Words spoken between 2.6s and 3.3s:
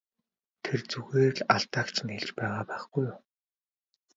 байхгүй юу!